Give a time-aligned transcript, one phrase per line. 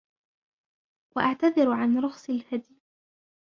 [1.15, 2.81] وأعتذر عن رخصِ الهدي